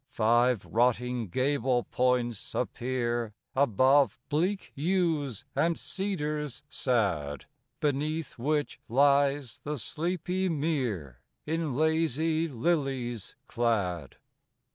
[0.09, 7.45] Five rotting gable points appear Above bleak yews and cedars sad,
[7.81, 14.15] Beneath which lies the sleepy mere In lazy lilies clad.